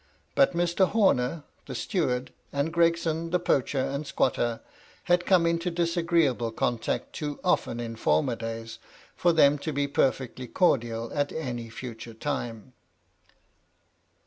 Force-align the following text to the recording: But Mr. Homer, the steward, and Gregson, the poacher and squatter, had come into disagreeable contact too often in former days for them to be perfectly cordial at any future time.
But 0.33 0.55
Mr. 0.55 0.87
Homer, 0.89 1.43
the 1.67 1.75
steward, 1.75 2.33
and 2.51 2.73
Gregson, 2.73 3.29
the 3.29 3.37
poacher 3.37 3.77
and 3.77 4.07
squatter, 4.07 4.61
had 5.03 5.27
come 5.27 5.45
into 5.45 5.69
disagreeable 5.69 6.51
contact 6.51 7.13
too 7.13 7.39
often 7.43 7.79
in 7.79 7.95
former 7.95 8.35
days 8.35 8.79
for 9.15 9.31
them 9.31 9.59
to 9.59 9.71
be 9.71 9.87
perfectly 9.87 10.47
cordial 10.47 11.13
at 11.13 11.31
any 11.31 11.69
future 11.69 12.15
time. 12.15 12.73